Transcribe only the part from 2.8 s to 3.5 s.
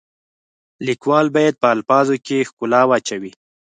واچوي.